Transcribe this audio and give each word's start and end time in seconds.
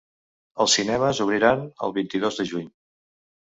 Els 0.65 0.77
cinemes 0.77 1.21
obriran 1.27 1.63
el 1.89 1.95
vint-i-dos 2.01 2.43
de 2.43 2.51
juny. 2.55 2.69